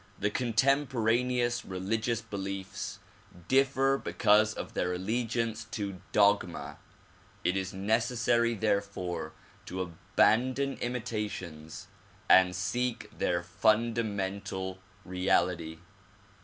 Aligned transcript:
The 0.17 0.31
contemporaneous 0.31 1.63
religious 1.63 2.21
beliefs 2.21 2.97
dif 3.47 3.67
fer 3.67 3.99
because 3.99 4.55
of 4.55 4.73
their 4.73 4.93
allegiance 4.93 5.65
to 5.65 6.01
dogma. 6.11 6.79
It 7.43 7.55
is 7.55 7.71
necessary 7.71 8.55
therefore 8.55 9.33
to 9.67 9.79
abandon 9.83 10.77
imitations 10.77 11.85
and 12.27 12.55
seek 12.55 13.15
their 13.15 13.43
fundamental 13.43 14.79
reality. 15.05 15.77